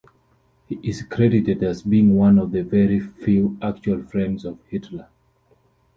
[0.65, 5.09] He is credited as being one of very few actual friends of Hitler.